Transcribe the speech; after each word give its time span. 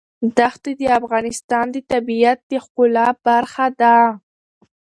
دښتې 0.37 0.71
د 0.79 0.83
افغانستان 0.99 1.65
د 1.71 1.77
طبیعت 1.91 2.39
د 2.51 2.53
ښکلا 2.63 3.07
برخه 3.25 3.67
ده. 3.81 3.97